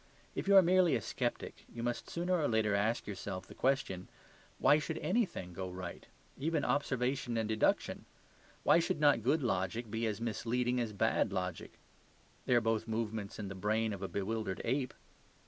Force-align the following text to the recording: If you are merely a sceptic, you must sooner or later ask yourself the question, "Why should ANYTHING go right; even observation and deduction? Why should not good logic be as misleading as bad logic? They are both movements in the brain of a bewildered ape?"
If 0.33 0.47
you 0.47 0.55
are 0.57 0.63
merely 0.63 0.95
a 0.95 0.99
sceptic, 1.01 1.63
you 1.71 1.83
must 1.83 2.09
sooner 2.09 2.35
or 2.41 2.47
later 2.47 2.73
ask 2.73 3.05
yourself 3.05 3.45
the 3.45 3.53
question, 3.53 4.07
"Why 4.57 4.79
should 4.79 4.97
ANYTHING 4.97 5.53
go 5.53 5.69
right; 5.69 6.07
even 6.39 6.65
observation 6.65 7.37
and 7.37 7.47
deduction? 7.47 8.05
Why 8.63 8.79
should 8.79 8.99
not 8.99 9.21
good 9.21 9.43
logic 9.43 9.91
be 9.91 10.07
as 10.07 10.19
misleading 10.19 10.79
as 10.79 10.91
bad 10.91 11.31
logic? 11.31 11.73
They 12.47 12.55
are 12.55 12.61
both 12.61 12.87
movements 12.87 13.37
in 13.37 13.47
the 13.47 13.53
brain 13.53 13.93
of 13.93 14.01
a 14.01 14.07
bewildered 14.07 14.59
ape?" 14.65 14.95